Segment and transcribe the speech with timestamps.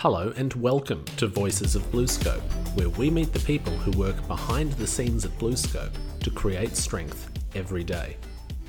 [0.00, 2.40] Hello and welcome to Voices of BlueScope,
[2.74, 7.28] where we meet the people who work behind the scenes at BlueScope to create strength
[7.54, 8.16] every day.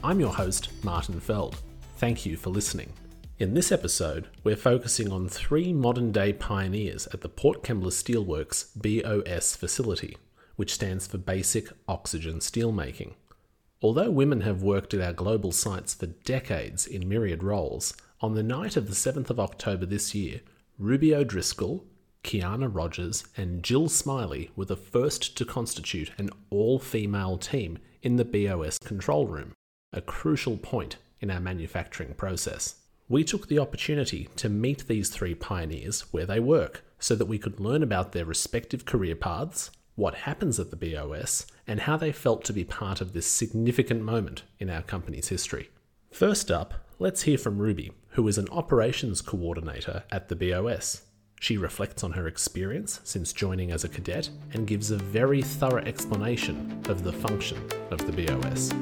[0.04, 1.62] I'm your host, Martin Feld.
[1.96, 2.92] Thank you for listening.
[3.40, 8.66] In this episode, we're focusing on three modern day pioneers at the Port Kembla Steelworks
[8.76, 10.18] BOS facility,
[10.58, 13.14] which stands for Basic Oxygen Steelmaking.
[13.82, 18.44] Although women have worked at our global sites for decades in myriad roles, on the
[18.44, 20.42] night of the 7th of October this year,
[20.82, 21.86] Ruby O'Driscoll,
[22.24, 28.16] Kiana Rodgers, and Jill Smillie were the first to constitute an all female team in
[28.16, 29.54] the BOS control room,
[29.94, 32.78] a crucial point in our manufacturing process.
[33.08, 37.38] We took the opportunity to meet these three pioneers where they work so that we
[37.38, 42.12] could learn about their respective career paths, what happens at the BOS, and how they
[42.12, 45.70] felt to be part of this significant moment in our company's history.
[46.10, 51.04] First up, let's hear from Ruby, who is an operations coordinator at the BOS.
[51.40, 55.84] She reflects on her experience since joining as a cadet and gives a very thorough
[55.84, 57.58] explanation of the function
[57.90, 58.74] of the BOS.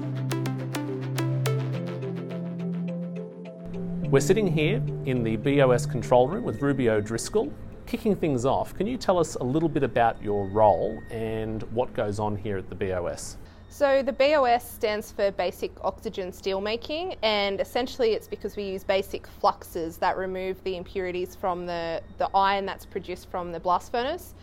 [4.09, 7.53] We're sitting here in the BOS control room with Ruby O'Driscoll.
[7.85, 11.93] Kicking things off, can you tell us a little bit about your role and what
[11.93, 13.37] goes on here at the BOS?
[13.71, 19.27] So the BOS stands for Basic Oxygen Steelmaking, and essentially it's because we use basic
[19.27, 24.33] fluxes that remove the impurities from the, the iron that's produced from the blast furnace.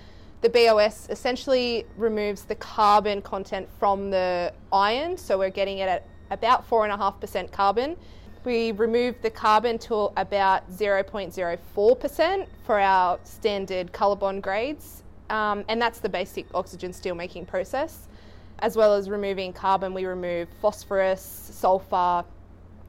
[0.42, 6.06] The BOS essentially removes the carbon content from the iron, so we're getting it at
[6.30, 7.96] about 4.5% carbon.
[8.44, 15.98] We remove the carbon to about 0.04% for our standard COLORBOND grades, um, and that's
[15.98, 18.06] the basic oxygen steelmaking process
[18.60, 22.24] as well as removing carbon, we remove phosphorus, sulfur,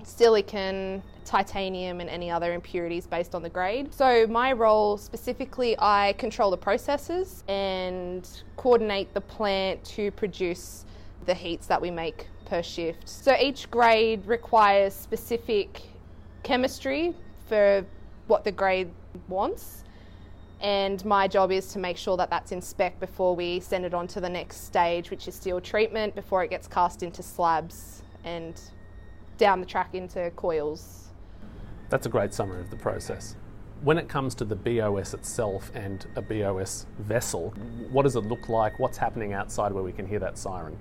[0.03, 3.93] silicon, titanium, and any other impurities based on the grade.
[3.93, 10.85] So, my role specifically, I control the processes and coordinate the plant to produce
[11.25, 13.09] the heats that we make per shift.
[13.09, 15.81] So, each grade requires specific
[16.43, 17.13] chemistry
[17.47, 17.85] for
[18.27, 18.89] what the grade
[19.27, 19.83] wants
[20.61, 23.93] and my job is to make sure that that's in spec before we send it
[23.93, 28.01] on to the next stage, which is steel treatment, before it gets cast into slabs
[28.23, 28.59] and
[29.37, 31.09] down the track into coils.
[31.89, 33.35] That's a great summary of the process.
[33.83, 37.53] When it comes to the BOS itself and a BOS vessel,
[37.91, 38.79] what does it look like?
[38.79, 40.77] What's happening outside where we can hear that siren?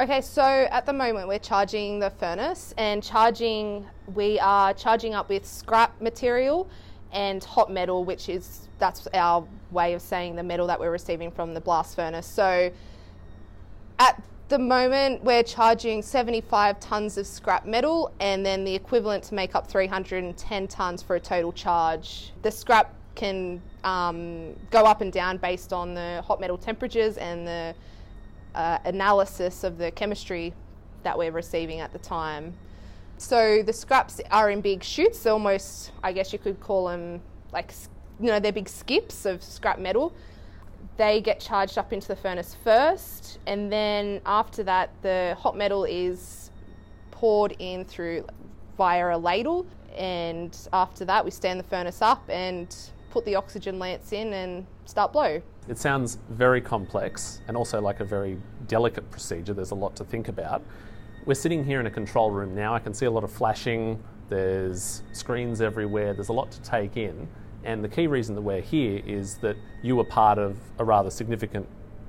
[0.00, 3.84] Okay, so at the moment we're charging the furnace and charging,
[4.14, 6.70] we are charging up with scrap material
[7.12, 11.30] and hot metal, which is that's our way of saying the metal that we're receiving
[11.30, 12.26] from the blast furnace.
[12.26, 12.70] So
[13.98, 19.34] at the moment, we're charging 75 tons of scrap metal and then the equivalent to
[19.34, 22.32] make up 310 tons for a total charge.
[22.42, 27.46] The scrap can um, go up and down based on the hot metal temperatures and
[27.46, 27.74] the
[28.54, 30.52] uh, analysis of the chemistry
[31.02, 32.54] that we're receiving at the time.
[33.20, 37.20] So the scraps are in big chutes, almost, I guess you could call them
[37.52, 37.70] like
[38.18, 40.14] you know, they're big skips of scrap metal.
[40.96, 45.84] They get charged up into the furnace first, and then after that, the hot metal
[45.84, 46.50] is
[47.10, 48.26] poured in through
[48.78, 49.66] via a ladle.
[49.94, 52.74] And after that, we stand the furnace up and
[53.10, 55.42] put the oxygen lance in and start blow.
[55.68, 59.52] It sounds very complex and also like a very delicate procedure.
[59.52, 60.62] There's a lot to think about.
[61.30, 62.74] We're sitting here in a control room now.
[62.74, 66.96] I can see a lot of flashing, there's screens everywhere, there's a lot to take
[66.96, 67.28] in.
[67.62, 71.08] And the key reason that we're here is that you were part of a rather
[71.08, 71.68] significant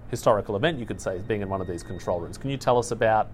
[0.09, 2.35] historical event, you could say, being in one of these control rooms.
[2.35, 3.29] Can you tell us about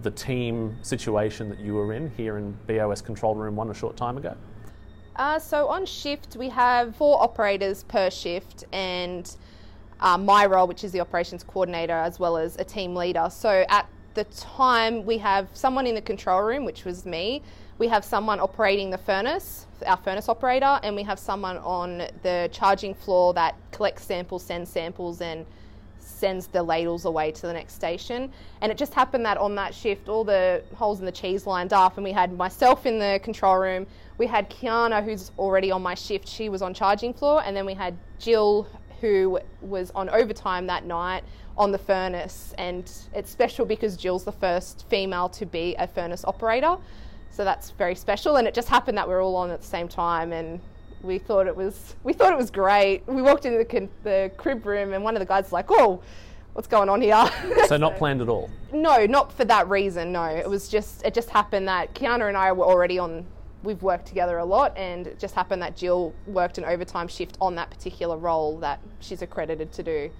[0.00, 3.98] the team situation that you were in here in BOS Control Room 1 a short
[3.98, 4.34] time ago?
[5.16, 9.36] Uh, so on shift, we have four operators per shift, and
[10.00, 13.28] uh, my role, which is the operations coordinator, as well as a team leader.
[13.30, 17.42] So at the time, we have someone in the control room, which was me.
[17.78, 22.48] We have someone operating the furnace, our furnace operator, and we have someone on the
[22.52, 25.46] charging floor that collects samples, sends samples, and
[25.98, 28.30] sends the ladles away to the next station.
[28.60, 31.72] And it just happened that on that shift, all the holes in the cheese lined
[31.72, 33.86] up, and we had myself in the control room.
[34.18, 37.66] We had Kiana, who's already on my shift, she was on charging floor, and then
[37.66, 38.68] we had Jill,
[39.00, 41.24] who was on overtime that night
[41.56, 42.54] on the furnace.
[42.58, 46.76] And it's special because Jill's the first female to be a furnace operator.
[47.30, 49.66] So that's very special, and it just happened that we are all on at the
[49.66, 50.60] same time, and
[51.02, 53.02] we thought it was we thought it was great.
[53.06, 56.02] We walked into the, the crib room, and one of the guys was like, "Oh,
[56.52, 57.24] what's going on here?"
[57.66, 58.50] so not planned at all.
[58.70, 60.12] No, not for that reason.
[60.12, 63.24] No, it was just it just happened that Kiana and I were already on
[63.62, 67.38] we've worked together a lot, and it just happened that Jill worked an overtime shift
[67.40, 70.10] on that particular role that she's accredited to do.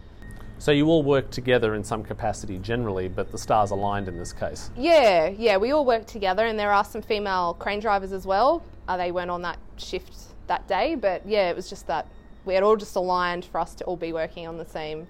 [0.62, 4.32] So you all work together in some capacity generally, but the stars aligned in this
[4.32, 4.70] case.
[4.76, 8.62] Yeah, yeah, we all work together, and there are some female crane drivers as well.
[8.86, 10.14] Uh, they weren't on that shift
[10.46, 12.06] that day, but yeah, it was just that
[12.44, 15.08] we had all just aligned for us to all be working on the same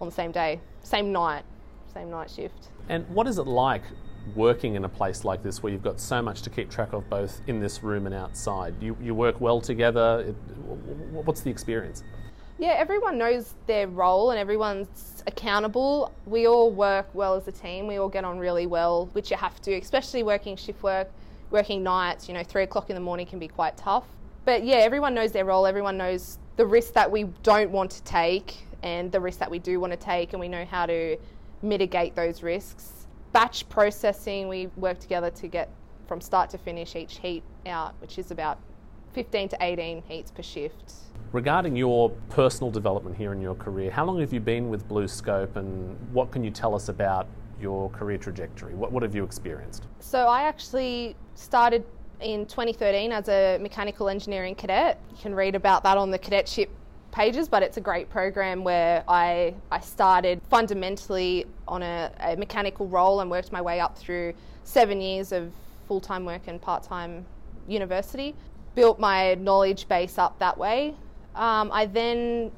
[0.00, 1.44] on the same day, same night,
[1.92, 2.68] same night shift.
[2.88, 3.82] And what is it like
[4.34, 7.06] working in a place like this where you've got so much to keep track of
[7.10, 8.74] both in this room and outside?
[8.80, 10.24] You, you work well together.
[10.28, 10.32] It,
[11.12, 12.02] what's the experience?
[12.58, 16.10] Yeah, everyone knows their role and everyone's accountable.
[16.24, 17.86] We all work well as a team.
[17.86, 21.10] We all get on really well, which you have to, especially working shift work,
[21.50, 22.28] working nights.
[22.28, 24.06] You know, three o'clock in the morning can be quite tough.
[24.46, 25.66] But yeah, everyone knows their role.
[25.66, 29.58] Everyone knows the risks that we don't want to take and the risks that we
[29.58, 31.18] do want to take, and we know how to
[31.60, 33.06] mitigate those risks.
[33.32, 35.68] Batch processing, we work together to get
[36.06, 38.58] from start to finish each heat out, which is about
[39.16, 40.92] 15 to 18 heats per shift.
[41.32, 45.56] Regarding your personal development here in your career, how long have you been with BlueScope
[45.56, 47.26] and what can you tell us about
[47.58, 48.74] your career trajectory?
[48.74, 49.86] What, what have you experienced?
[50.00, 51.82] So, I actually started
[52.20, 55.00] in 2013 as a mechanical engineering cadet.
[55.10, 56.68] You can read about that on the cadetship
[57.10, 62.86] pages, but it's a great program where I, I started fundamentally on a, a mechanical
[62.86, 64.34] role and worked my way up through
[64.64, 65.50] seven years of
[65.88, 67.24] full time work and part time
[67.66, 68.34] university.
[68.76, 70.94] Built my knowledge base up that way.
[71.34, 72.52] Um, I then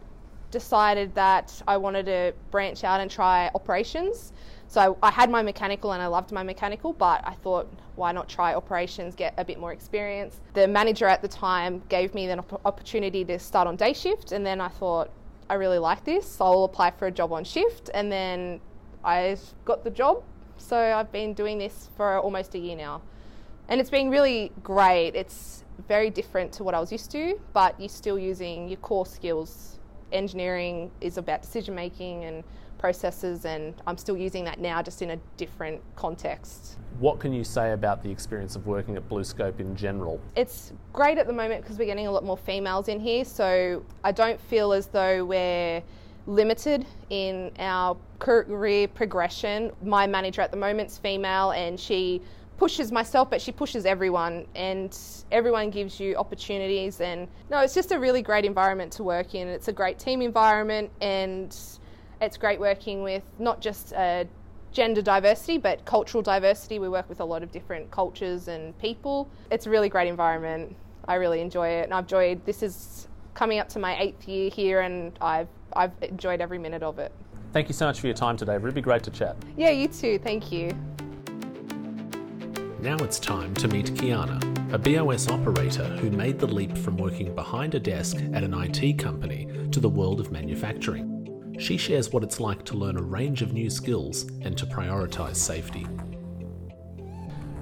[0.50, 4.32] decided that I wanted to branch out and try operations.
[4.66, 8.12] So I, I, had my mechanical and I loved my mechanical, but I thought, why
[8.12, 10.40] not try operations, get a bit more experience?
[10.52, 14.44] The manager at the time gave me the opportunity to start on day shift, and
[14.44, 15.10] then I thought,
[15.48, 18.60] I really like this, so I'll apply for a job on shift, and then
[19.04, 20.22] I got the job.
[20.58, 23.00] So I've been doing this for almost a year now.
[23.68, 25.14] And it's been really great.
[25.14, 29.06] It's very different to what I was used to, but you're still using your core
[29.06, 29.78] skills.
[30.12, 32.42] Engineering is about decision making and
[32.78, 36.78] processes, and I'm still using that now, just in a different context.
[36.98, 40.20] What can you say about the experience of working at BlueScope in general?
[40.36, 43.84] It's great at the moment because we're getting a lot more females in here, so
[44.04, 45.82] I don't feel as though we're
[46.26, 49.72] limited in our career progression.
[49.82, 52.22] My manager at the moment is female, and she
[52.58, 54.98] pushes myself, but she pushes everyone, and
[55.32, 57.00] everyone gives you opportunities.
[57.00, 59.48] And no, it's just a really great environment to work in.
[59.48, 61.56] It's a great team environment, and
[62.20, 64.24] it's great working with not just uh,
[64.72, 66.80] gender diversity, but cultural diversity.
[66.80, 69.30] We work with a lot of different cultures and people.
[69.50, 70.74] It's a really great environment.
[71.06, 72.44] I really enjoy it, and I've enjoyed.
[72.44, 76.82] This is coming up to my eighth year here, and I've I've enjoyed every minute
[76.82, 77.12] of it.
[77.52, 78.58] Thank you so much for your time today.
[78.58, 79.36] Really great to chat.
[79.56, 80.18] Yeah, you too.
[80.18, 80.76] Thank you.
[82.80, 84.40] Now it's time to meet Kiana,
[84.72, 89.00] a BOS operator who made the leap from working behind a desk at an IT
[89.00, 91.56] company to the world of manufacturing.
[91.58, 95.34] She shares what it's like to learn a range of new skills and to prioritise
[95.34, 95.88] safety.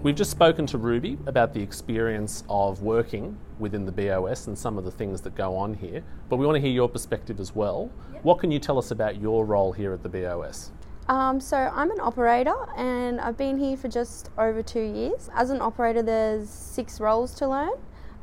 [0.02, 4.76] We've just spoken to Ruby about the experience of working within the BOS and some
[4.76, 7.54] of the things that go on here, but we want to hear your perspective as
[7.54, 7.90] well.
[8.12, 8.24] Yep.
[8.24, 10.72] What can you tell us about your role here at the BOS?
[11.08, 15.30] Um, so I'm an operator and I've been here for just over two years.
[15.34, 17.70] As an operator, there's six roles to learn,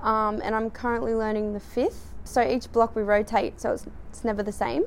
[0.02, 2.12] um, and I'm currently learning the fifth.
[2.26, 4.84] So each block we rotate, so it's, it's never the same.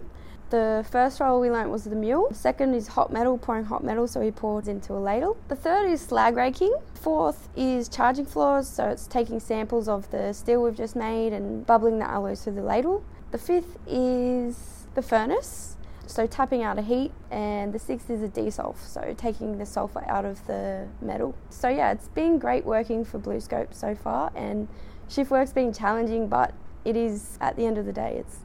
[0.51, 2.29] The first role we learnt was the mule.
[2.33, 5.37] Second is hot metal, pouring hot metal, so he pours into a ladle.
[5.49, 6.75] The third is slag raking.
[6.95, 11.67] Fourth is charging floors, so it's taking samples of the steel we've just made and
[11.67, 13.03] bubbling the alloys through the ladle.
[13.33, 15.76] The fifth is the furnace,
[16.07, 20.05] so tapping out a heat, and the sixth is a desulf, so taking the sulfur
[20.07, 21.35] out of the metal.
[21.51, 24.69] So yeah, it's been great working for BlueScope so far, and
[25.09, 28.39] shift work's been challenging, but it is at the end of the day, it's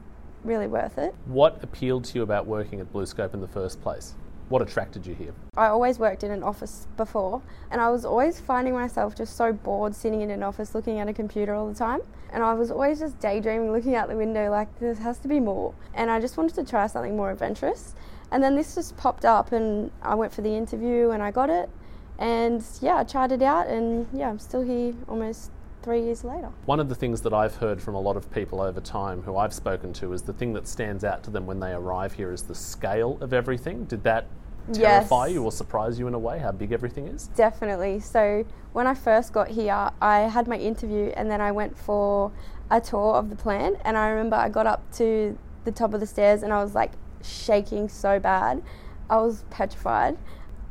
[0.44, 1.14] really worth it.
[1.26, 4.14] What appealed to you about working at BlueScope in the first place?
[4.52, 5.32] What attracted you here?
[5.56, 7.40] I always worked in an office before,
[7.70, 11.08] and I was always finding myself just so bored sitting in an office looking at
[11.08, 12.00] a computer all the time.
[12.30, 15.40] And I was always just daydreaming, looking out the window, like, there has to be
[15.40, 15.72] more.
[15.94, 17.94] And I just wanted to try something more adventurous.
[18.30, 21.48] And then this just popped up, and I went for the interview and I got
[21.48, 21.70] it.
[22.18, 25.50] And yeah, I tried it out, and yeah, I'm still here almost
[25.82, 26.50] three years later.
[26.66, 29.38] One of the things that I've heard from a lot of people over time who
[29.38, 32.30] I've spoken to is the thing that stands out to them when they arrive here
[32.30, 33.84] is the scale of everything.
[33.86, 34.26] Did that
[34.72, 35.34] terrify yes.
[35.34, 37.28] you or surprise you in a way how big everything is?
[37.28, 38.00] Definitely.
[38.00, 42.32] So when I first got here, I had my interview and then I went for
[42.70, 46.00] a tour of the plant and I remember I got up to the top of
[46.00, 46.92] the stairs and I was like
[47.22, 48.62] shaking so bad.
[49.10, 50.18] I was petrified.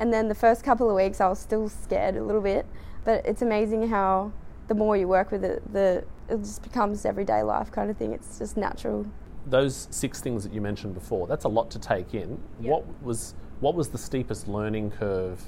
[0.00, 2.66] And then the first couple of weeks I was still scared a little bit,
[3.04, 4.32] but it's amazing how
[4.68, 8.12] the more you work with it, the it just becomes everyday life kind of thing.
[8.12, 9.06] It's just natural.
[9.46, 12.40] Those six things that you mentioned before, that's a lot to take in.
[12.58, 15.40] What was what was the steepest learning curve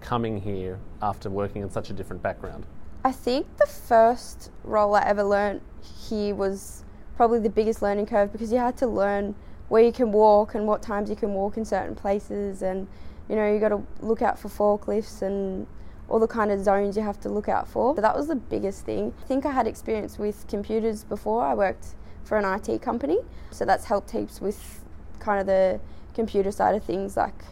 [0.00, 2.66] coming here after working in such a different background?
[3.04, 5.60] I think the first role I ever learned
[6.08, 6.84] here was
[7.14, 9.36] probably the biggest learning curve because you had to learn
[9.68, 12.88] where you can walk and what times you can walk in certain places and
[13.28, 15.64] you know you got to look out for forklifts and
[16.08, 17.94] all the kind of zones you have to look out for.
[17.94, 19.14] So that was the biggest thing.
[19.22, 21.44] I think I had experience with computers before.
[21.44, 23.18] I worked for an IT company,
[23.52, 24.84] so that's helped heaps with
[25.20, 25.78] kind of the
[26.14, 27.44] computer side of things like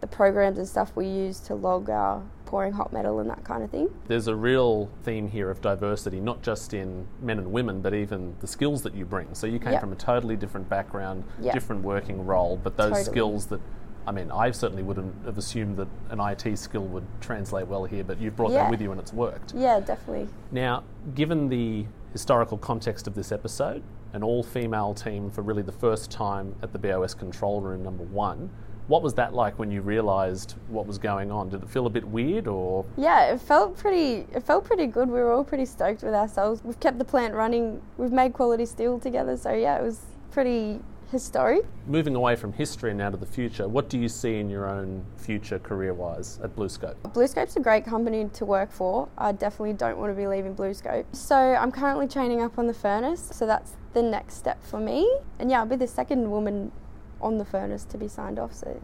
[0.00, 3.62] the programs and stuff we use to log our pouring hot metal and that kind
[3.62, 3.88] of thing.
[4.06, 8.36] There's a real theme here of diversity, not just in men and women, but even
[8.40, 9.34] the skills that you bring.
[9.34, 9.80] So you came Yep.
[9.80, 11.54] from a totally different background, Yep.
[11.54, 13.04] different working role, but those Totally.
[13.04, 13.60] skills that
[14.08, 18.04] I mean, I certainly wouldn't have assumed that an IT skill would translate well here,
[18.04, 19.52] but you've brought that with you and it's worked.
[19.52, 20.28] Yeah, definitely.
[20.52, 20.84] Now,
[21.16, 26.08] given the historical context of this episode, an all female team for really the first
[26.08, 28.48] time at the BOS control room number one,
[28.88, 31.48] what was that like when you realised what was going on?
[31.48, 34.26] Did it feel a bit weird or Yeah, it felt pretty.
[34.32, 35.08] It felt pretty good.
[35.08, 36.62] We were all pretty stoked with ourselves.
[36.64, 37.82] We've kept the plant running.
[37.96, 39.36] We've made quality steel together.
[39.36, 40.00] So yeah, it was
[40.30, 41.64] pretty historic.
[41.86, 44.68] moving away from history and now to the future, what do you see in your
[44.68, 46.96] own future career wise at BlueScope?
[47.12, 49.08] BlueScope's a great company to work for.
[49.16, 51.04] I definitely don't want to be leaving BlueScope.
[51.12, 53.30] So I'm currently training up on the furnace.
[53.32, 55.08] So that's the next step for me.
[55.38, 56.72] And yeah, I'll be the second woman
[57.20, 58.54] on the furnace to be signed off.
[58.54, 58.80] So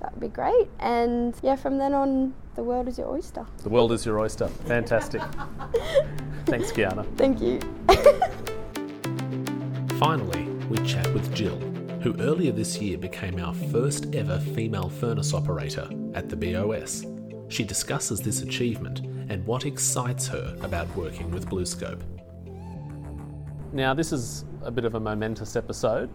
[0.00, 0.68] that would be great.
[0.78, 3.46] And yeah, from then on, the world is your oyster.
[3.62, 4.48] The world is your oyster.
[4.48, 5.22] Fantastic.
[6.46, 7.06] Thanks, Kiana.
[7.16, 7.60] Thank you.
[9.98, 11.58] Finally, we chat with Jill,
[12.02, 17.04] who earlier this year became our first ever female furnace operator at the BOS.
[17.48, 22.02] She discusses this achievement and what excites her about working with BlueScope.
[23.72, 26.08] Now, this is a bit of a momentous episode.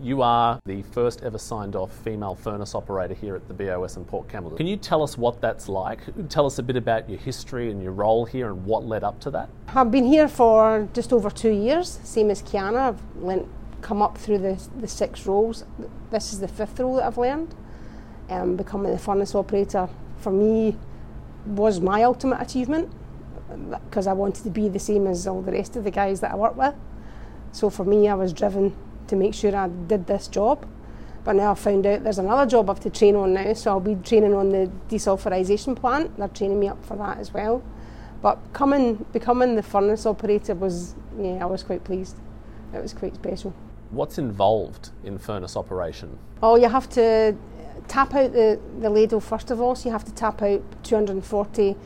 [0.00, 4.04] You are the first ever signed off female furnace operator here at the BOS in
[4.04, 4.56] Port Kembla.
[4.56, 5.98] Can you tell us what that's like?
[6.28, 9.18] Tell us a bit about your history and your role here and what led up
[9.20, 9.48] to that?
[9.74, 12.90] I've been here for just over two years, same as Kiana.
[12.90, 13.48] I've learnt,
[13.80, 15.64] come up through the, the six roles.
[16.12, 17.56] This is the fifth role that I've learned.
[18.30, 19.88] Um, becoming the furnace operator
[20.18, 20.76] for me
[21.44, 22.92] was my ultimate achievement
[23.80, 26.30] because I wanted to be the same as all the rest of the guys that
[26.30, 26.74] I work with.
[27.50, 28.76] So for me, I was driven
[29.08, 30.66] to make sure I did this job.
[31.24, 33.72] But now I've found out there's another job I have to train on now, so
[33.72, 36.16] I'll be training on the desulfurization plant.
[36.16, 37.62] They're training me up for that as well.
[38.22, 42.16] But coming, becoming the furnace operator was, yeah, I was quite pleased.
[42.72, 43.54] It was quite special.
[43.90, 46.18] What's involved in furnace operation?
[46.42, 47.36] Oh, you have to
[47.88, 51.76] tap out the, the ladle first of all, so you have to tap out 240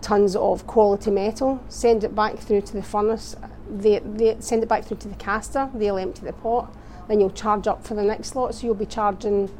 [0.00, 3.34] tonnes of quality metal, send it back through to the furnace,
[3.70, 6.74] they, they send it back through to the caster, they'll empty the pot,
[7.08, 9.50] then you'll charge up for the next lot, so you'll be charging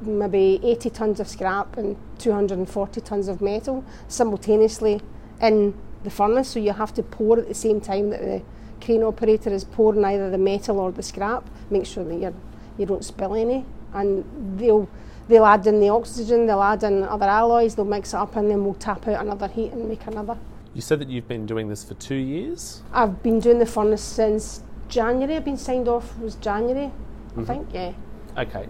[0.00, 5.00] maybe 80 tonnes of scrap and 240 tonnes of metal simultaneously
[5.40, 8.42] in the furnace, so you have to pour at the same time that the
[8.84, 12.34] crane operator is pouring either the metal or the scrap, make sure that you're,
[12.78, 14.24] you don't spill any, and
[14.58, 14.88] they'll
[15.28, 18.50] they'll add in the oxygen, they'll add in other alloys, they'll mix it up, and
[18.50, 20.36] then we'll tap out another heat and make another.
[20.74, 22.82] You said that you've been doing this for two years.
[22.92, 25.36] I've been doing the furnace since January.
[25.36, 27.44] I've been signed off was January, I mm-hmm.
[27.44, 27.68] think.
[27.74, 27.92] Yeah.
[28.38, 28.66] Okay.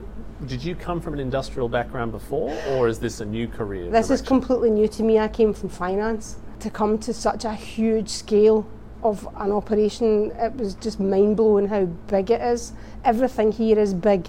[0.47, 3.89] Did you come from an industrial background before, or is this a new career?
[3.91, 5.21] This is completely new to me.
[5.21, 6.39] I came from finance.
[6.61, 8.67] To come to such a huge scale
[9.05, 12.73] of an operation, it was just mind blowing how big it is.
[13.05, 14.29] Everything here is big.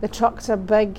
[0.00, 0.98] The trucks are big,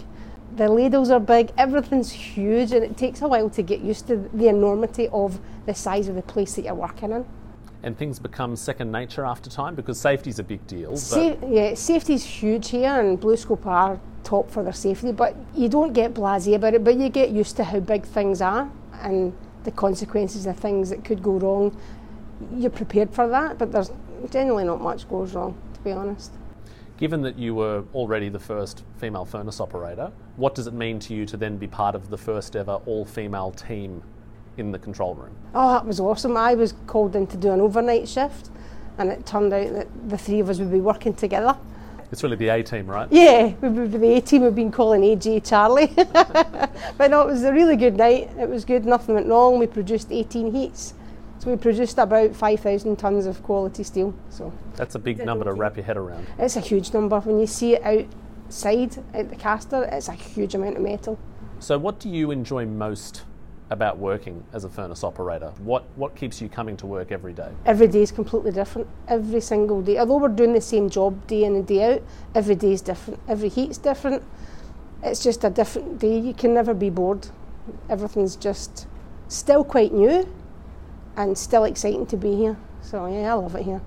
[0.55, 4.17] the ladles are big, everything's huge, and it takes a while to get used to
[4.33, 7.25] the enormity of the size of the place that you're working in.
[7.83, 10.97] and things become second nature after time because safety's a big deal.
[10.97, 15.11] Sa- yeah, safety's huge here, and Blue Scope are top for their safety.
[15.11, 18.41] But you don't get blasé about it, but you get used to how big things
[18.41, 18.71] are
[19.01, 19.33] and
[19.65, 21.77] the consequences of things that could go wrong.
[22.55, 23.91] You're prepared for that, but there's
[24.31, 26.31] generally not much goes wrong, to be honest.
[26.97, 31.13] Given that you were already the first female furnace operator, what does it mean to
[31.13, 34.01] you to then be part of the first ever all-female team
[34.57, 35.35] in the control room?
[35.53, 36.37] Oh, that was awesome.
[36.37, 38.49] I was called in to do an overnight shift,
[38.97, 41.57] and it turned out that the three of us would be working together.
[42.11, 43.07] It's really the A team, right?
[43.11, 44.43] Yeah, we would be the A team.
[44.43, 45.87] We've been calling AJ Charlie.
[45.95, 48.29] but no, it was a really good night.
[48.39, 48.85] It was good.
[48.85, 49.59] Nothing went wrong.
[49.59, 50.93] We produced 18 heats.
[51.45, 54.15] So we produced about 5,000 tonnes of quality steel.
[54.31, 56.25] So That's a big number to wrap your head around.
[56.39, 57.19] it's a huge number.
[57.19, 61.19] When you see it outside at the caster, it's a huge amount of metal.
[61.59, 63.25] So, what do you enjoy most
[63.69, 65.53] about working as a furnace operator?
[65.59, 67.51] What what keeps you coming to work every day?
[67.67, 68.87] Every day is completely different.
[69.07, 69.99] Every single day.
[69.99, 72.01] Although we're doing the same job day in and day out,
[72.33, 73.19] every day is different.
[73.27, 74.23] Every heat's different.
[75.03, 76.17] It's just a different day.
[76.17, 77.27] You can never be bored.
[77.87, 78.87] Everything's just
[79.27, 80.27] still quite new
[81.17, 82.57] and still exciting to be here.
[82.81, 83.81] So yeah, I love it here.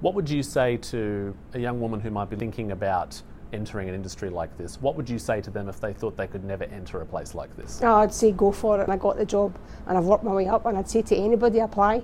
[0.00, 3.20] What would you say to a young woman who might be thinking about
[3.52, 4.80] entering an industry like this?
[4.80, 7.34] What would you say to them if they thought they could never enter a place
[7.34, 7.80] like this?
[7.82, 8.84] Oh, I'd say go for it.
[8.84, 10.66] And I got the job and I've worked my way up.
[10.66, 12.02] And I'd say to anybody, apply.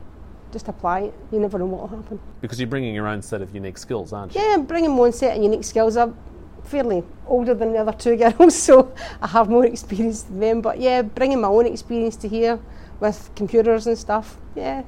[0.53, 1.13] Just apply.
[1.31, 2.21] You never know what will happen.
[2.41, 4.41] Because you're bringing your own set of unique skills, aren't you?
[4.41, 5.97] Yeah, I'm bringing my own set of unique skills.
[5.97, 6.17] I'm
[6.65, 10.61] fairly older than the other two girls, so I have more experience than them.
[10.61, 12.59] But yeah, bringing my own experience to here
[13.01, 14.37] with computers and stuff.
[14.55, 14.83] Yeah,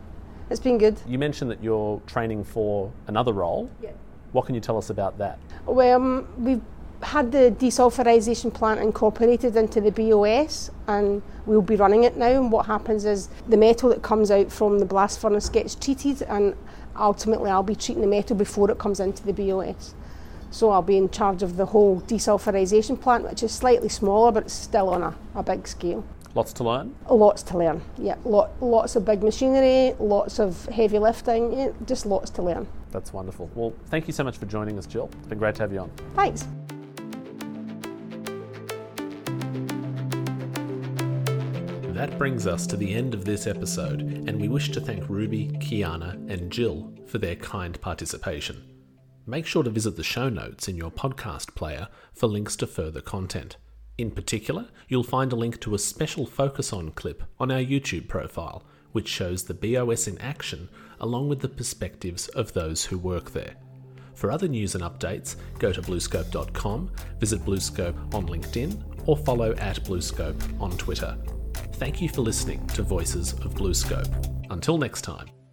[0.50, 1.00] it's been good.
[1.06, 3.70] You mentioned that you're training for another role.
[3.82, 3.90] Yeah.
[4.32, 5.38] What can you tell us about that?
[5.66, 6.62] Well, um, we've
[7.02, 12.30] had the desulfurization plant incorporated into the BOS and we'll be running it now.
[12.30, 16.22] And what happens is the metal that comes out from the blast furnace gets treated,
[16.22, 16.54] and
[16.96, 19.94] ultimately, I'll be treating the metal before it comes into the BOS.
[20.54, 24.44] So I'll be in charge of the whole desulfurization plant, which is slightly smaller, but
[24.44, 26.04] it's still on a, a big scale.
[26.36, 26.94] Lots to learn?
[27.10, 28.14] Lots to learn, yeah.
[28.24, 32.68] Lot, lots of big machinery, lots of heavy lifting, yeah, just lots to learn.
[32.92, 33.50] That's wonderful.
[33.56, 35.10] Well, thank you so much for joining us, Jill.
[35.18, 35.90] It's been great to have you on.
[36.14, 36.46] Thanks.
[41.94, 45.48] That brings us to the end of this episode, and we wish to thank Ruby,
[45.54, 48.73] Kiana, and Jill for their kind participation.
[49.26, 53.00] Make sure to visit the show notes in your podcast player for links to further
[53.00, 53.56] content.
[53.96, 58.08] In particular, you'll find a link to a special Focus On clip on our YouTube
[58.08, 60.68] profile, which shows the BOS in action
[61.00, 63.54] along with the perspectives of those who work there.
[64.14, 69.82] For other news and updates, go to bluescope.com, visit Bluescope on LinkedIn, or follow at
[69.84, 71.16] Bluescope on Twitter.
[71.74, 74.50] Thank you for listening to Voices of Bluescope.
[74.50, 75.43] Until next time.